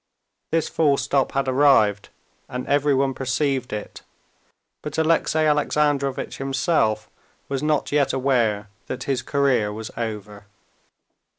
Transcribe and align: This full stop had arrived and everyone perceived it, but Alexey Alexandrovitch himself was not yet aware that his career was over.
This 0.51 0.67
full 0.67 0.97
stop 0.97 1.33
had 1.33 1.47
arrived 1.47 2.09
and 2.49 2.65
everyone 2.65 3.13
perceived 3.13 3.71
it, 3.71 4.01
but 4.81 4.97
Alexey 4.97 5.41
Alexandrovitch 5.45 6.37
himself 6.39 7.07
was 7.47 7.61
not 7.61 7.91
yet 7.91 8.11
aware 8.11 8.69
that 8.87 9.03
his 9.03 9.21
career 9.21 9.71
was 9.71 9.91
over. 9.95 10.47